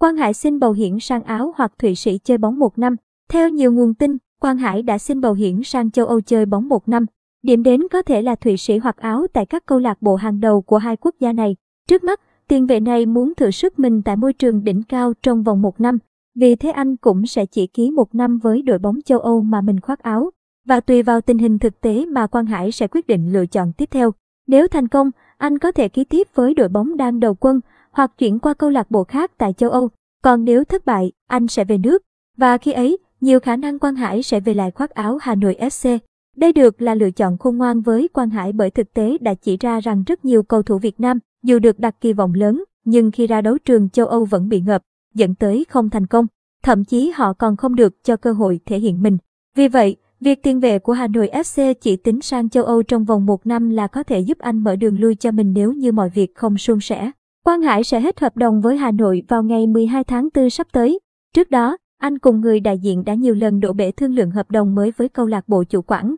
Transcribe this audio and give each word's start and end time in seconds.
Quang 0.00 0.16
Hải 0.16 0.34
xin 0.34 0.58
bầu 0.58 0.72
hiển 0.72 1.00
sang 1.00 1.22
Áo 1.22 1.54
hoặc 1.56 1.72
Thụy 1.78 1.94
Sĩ 1.94 2.18
chơi 2.18 2.38
bóng 2.38 2.58
một 2.58 2.78
năm. 2.78 2.96
Theo 3.32 3.48
nhiều 3.48 3.72
nguồn 3.72 3.94
tin, 3.94 4.16
Quang 4.40 4.58
Hải 4.58 4.82
đã 4.82 4.98
xin 4.98 5.20
bầu 5.20 5.34
hiển 5.34 5.62
sang 5.62 5.90
châu 5.90 6.06
Âu 6.06 6.20
chơi 6.20 6.46
bóng 6.46 6.68
một 6.68 6.88
năm. 6.88 7.06
Điểm 7.42 7.62
đến 7.62 7.88
có 7.92 8.02
thể 8.02 8.22
là 8.22 8.34
Thụy 8.34 8.56
Sĩ 8.56 8.78
hoặc 8.78 8.96
Áo 8.96 9.26
tại 9.32 9.46
các 9.46 9.66
câu 9.66 9.78
lạc 9.78 10.02
bộ 10.02 10.16
hàng 10.16 10.40
đầu 10.40 10.62
của 10.62 10.78
hai 10.78 10.96
quốc 10.96 11.14
gia 11.20 11.32
này. 11.32 11.56
Trước 11.88 12.04
mắt, 12.04 12.20
tiền 12.48 12.66
vệ 12.66 12.80
này 12.80 13.06
muốn 13.06 13.34
thử 13.34 13.50
sức 13.50 13.78
mình 13.78 14.02
tại 14.02 14.16
môi 14.16 14.32
trường 14.32 14.64
đỉnh 14.64 14.82
cao 14.82 15.12
trong 15.22 15.42
vòng 15.42 15.62
một 15.62 15.80
năm. 15.80 15.98
Vì 16.34 16.56
thế 16.56 16.70
anh 16.70 16.96
cũng 16.96 17.26
sẽ 17.26 17.46
chỉ 17.46 17.66
ký 17.66 17.90
một 17.90 18.14
năm 18.14 18.38
với 18.38 18.62
đội 18.62 18.78
bóng 18.78 18.98
châu 19.04 19.18
Âu 19.18 19.42
mà 19.42 19.60
mình 19.60 19.80
khoác 19.80 20.02
áo. 20.02 20.30
Và 20.66 20.80
tùy 20.80 21.02
vào 21.02 21.20
tình 21.20 21.38
hình 21.38 21.58
thực 21.58 21.80
tế 21.80 22.06
mà 22.06 22.26
Quang 22.26 22.46
Hải 22.46 22.72
sẽ 22.72 22.86
quyết 22.86 23.06
định 23.06 23.32
lựa 23.32 23.46
chọn 23.46 23.72
tiếp 23.72 23.88
theo. 23.90 24.10
Nếu 24.46 24.68
thành 24.68 24.88
công, 24.88 25.10
anh 25.38 25.58
có 25.58 25.72
thể 25.72 25.88
ký 25.88 26.04
tiếp 26.04 26.28
với 26.34 26.54
đội 26.54 26.68
bóng 26.68 26.96
đang 26.96 27.20
đầu 27.20 27.34
quân 27.34 27.60
hoặc 27.90 28.12
chuyển 28.18 28.38
qua 28.38 28.54
câu 28.54 28.70
lạc 28.70 28.90
bộ 28.90 29.04
khác 29.04 29.32
tại 29.38 29.52
châu 29.52 29.70
Âu. 29.70 29.88
Còn 30.22 30.44
nếu 30.44 30.64
thất 30.64 30.86
bại, 30.86 31.12
anh 31.26 31.48
sẽ 31.48 31.64
về 31.64 31.78
nước. 31.78 32.02
Và 32.36 32.58
khi 32.58 32.72
ấy, 32.72 32.98
nhiều 33.20 33.40
khả 33.40 33.56
năng 33.56 33.78
Quang 33.78 33.96
Hải 33.96 34.22
sẽ 34.22 34.40
về 34.40 34.54
lại 34.54 34.70
khoác 34.70 34.90
áo 34.90 35.18
Hà 35.20 35.34
Nội 35.34 35.56
FC. 35.60 35.98
Đây 36.36 36.52
được 36.52 36.82
là 36.82 36.94
lựa 36.94 37.10
chọn 37.10 37.38
khôn 37.38 37.56
ngoan 37.56 37.80
với 37.80 38.08
Quang 38.08 38.30
Hải 38.30 38.52
bởi 38.52 38.70
thực 38.70 38.94
tế 38.94 39.18
đã 39.20 39.34
chỉ 39.34 39.56
ra 39.56 39.80
rằng 39.80 40.02
rất 40.06 40.24
nhiều 40.24 40.42
cầu 40.42 40.62
thủ 40.62 40.78
Việt 40.78 41.00
Nam, 41.00 41.18
dù 41.42 41.58
được 41.58 41.78
đặt 41.78 41.96
kỳ 42.00 42.12
vọng 42.12 42.34
lớn, 42.34 42.64
nhưng 42.84 43.10
khi 43.10 43.26
ra 43.26 43.40
đấu 43.40 43.58
trường 43.58 43.90
châu 43.90 44.06
Âu 44.06 44.24
vẫn 44.24 44.48
bị 44.48 44.60
ngợp, 44.60 44.82
dẫn 45.14 45.34
tới 45.34 45.66
không 45.68 45.90
thành 45.90 46.06
công. 46.06 46.26
Thậm 46.62 46.84
chí 46.84 47.10
họ 47.10 47.32
còn 47.32 47.56
không 47.56 47.74
được 47.74 48.04
cho 48.04 48.16
cơ 48.16 48.32
hội 48.32 48.60
thể 48.66 48.78
hiện 48.78 49.02
mình. 49.02 49.18
Vì 49.56 49.68
vậy, 49.68 49.96
việc 50.20 50.42
tiền 50.42 50.60
vệ 50.60 50.78
của 50.78 50.92
Hà 50.92 51.06
Nội 51.06 51.30
FC 51.32 51.74
chỉ 51.74 51.96
tính 51.96 52.20
sang 52.20 52.48
châu 52.48 52.64
Âu 52.64 52.82
trong 52.82 53.04
vòng 53.04 53.26
một 53.26 53.46
năm 53.46 53.70
là 53.70 53.86
có 53.86 54.02
thể 54.02 54.20
giúp 54.20 54.38
anh 54.38 54.58
mở 54.58 54.76
đường 54.76 55.00
lui 55.00 55.14
cho 55.14 55.30
mình 55.30 55.52
nếu 55.52 55.72
như 55.72 55.92
mọi 55.92 56.10
việc 56.10 56.34
không 56.34 56.58
suôn 56.58 56.80
sẻ. 56.80 57.10
Quang 57.44 57.62
Hải 57.62 57.84
sẽ 57.84 58.00
hết 58.00 58.20
hợp 58.20 58.36
đồng 58.36 58.60
với 58.60 58.76
Hà 58.76 58.90
Nội 58.90 59.22
vào 59.28 59.42
ngày 59.42 59.66
12 59.66 60.04
tháng 60.04 60.28
4 60.34 60.50
sắp 60.50 60.66
tới. 60.72 60.98
Trước 61.34 61.50
đó, 61.50 61.76
anh 61.98 62.18
cùng 62.18 62.40
người 62.40 62.60
đại 62.60 62.78
diện 62.78 63.04
đã 63.04 63.14
nhiều 63.14 63.34
lần 63.34 63.60
đổ 63.60 63.72
bể 63.72 63.90
thương 63.90 64.14
lượng 64.14 64.30
hợp 64.30 64.50
đồng 64.50 64.74
mới 64.74 64.92
với 64.96 65.08
câu 65.08 65.26
lạc 65.26 65.48
bộ 65.48 65.64
chủ 65.64 65.82
quản. 65.82 66.14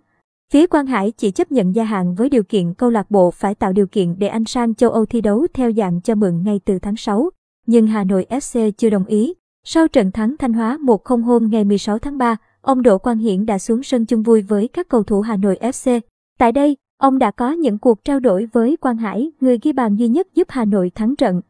Phía 0.53 0.67
Quang 0.67 0.87
Hải 0.87 1.11
chỉ 1.11 1.31
chấp 1.31 1.53
nhận 1.53 1.75
gia 1.75 1.85
hạn 1.85 2.15
với 2.15 2.29
điều 2.29 2.43
kiện 2.43 2.75
câu 2.75 2.91
lạc 2.91 3.11
bộ 3.11 3.31
phải 3.31 3.55
tạo 3.55 3.73
điều 3.73 3.87
kiện 3.87 4.19
để 4.19 4.27
anh 4.27 4.45
sang 4.45 4.75
châu 4.75 4.91
Âu 4.91 5.07
thi 5.07 5.21
đấu 5.21 5.47
theo 5.55 5.73
dạng 5.73 6.01
cho 6.01 6.15
mượn 6.15 6.43
ngay 6.45 6.61
từ 6.65 6.79
tháng 6.79 6.97
6. 6.97 7.31
Nhưng 7.67 7.87
Hà 7.87 8.05
Nội 8.05 8.27
FC 8.31 8.71
chưa 8.71 8.91
đồng 8.91 9.05
ý. 9.05 9.35
Sau 9.65 9.89
trận 9.89 10.13
thắng 10.13 10.37
Thanh 10.37 10.53
Hóa 10.53 10.79
1-0 10.81 11.23
hôm 11.23 11.49
ngày 11.51 11.65
16 11.65 11.99
tháng 11.99 12.19
3, 12.19 12.37
ông 12.61 12.83
Đỗ 12.83 12.99
Quang 12.99 13.19
Hiển 13.19 13.47
đã 13.47 13.59
xuống 13.59 13.83
sân 13.83 14.07
chung 14.07 14.23
vui 14.23 14.43
với 14.43 14.69
các 14.69 14.89
cầu 14.89 15.03
thủ 15.03 15.21
Hà 15.21 15.37
Nội 15.37 15.59
FC. 15.61 16.01
Tại 16.39 16.53
đây, 16.53 16.77
ông 17.03 17.19
đã 17.19 17.31
có 17.31 17.53
những 17.53 17.79
cuộc 17.79 18.05
trao 18.05 18.21
đổi 18.21 18.47
với 18.53 18.77
Quang 18.77 18.97
Hải, 18.97 19.33
người 19.41 19.59
ghi 19.63 19.73
bàn 19.73 19.97
duy 19.97 20.09
nhất 20.09 20.29
giúp 20.35 20.47
Hà 20.51 20.65
Nội 20.65 20.91
thắng 20.95 21.17
trận. 21.17 21.41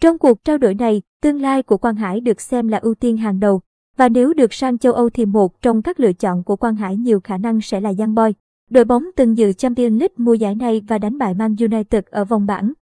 Trong 0.00 0.18
cuộc 0.18 0.44
trao 0.44 0.58
đổi 0.58 0.74
này, 0.74 1.02
tương 1.22 1.40
lai 1.40 1.62
của 1.62 1.76
Quang 1.76 1.94
Hải 1.94 2.20
được 2.20 2.40
xem 2.40 2.68
là 2.68 2.78
ưu 2.78 2.94
tiên 2.94 3.16
hàng 3.16 3.40
đầu. 3.40 3.60
Và 3.96 4.08
nếu 4.08 4.34
được 4.34 4.52
sang 4.52 4.78
châu 4.78 4.92
Âu 4.92 5.10
thì 5.10 5.26
một 5.26 5.62
trong 5.62 5.82
các 5.82 6.00
lựa 6.00 6.12
chọn 6.12 6.44
của 6.44 6.56
Quang 6.56 6.74
Hải 6.74 6.96
nhiều 6.96 7.20
khả 7.20 7.38
năng 7.38 7.60
sẽ 7.60 7.80
là 7.80 7.94
Giang 7.94 8.14
Boy. 8.14 8.32
Đội 8.70 8.84
bóng 8.84 9.04
từng 9.16 9.38
dự 9.38 9.52
Champions 9.52 10.00
League 10.00 10.14
mùa 10.16 10.34
giải 10.34 10.54
này 10.54 10.82
và 10.88 10.98
đánh 10.98 11.18
bại 11.18 11.34
Man 11.34 11.56
United 11.60 12.04
ở 12.10 12.24
vòng 12.24 12.46
bảng. 12.46 12.72